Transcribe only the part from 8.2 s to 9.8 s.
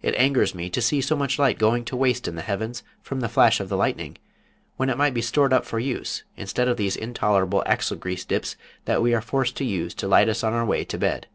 dips that we are forced to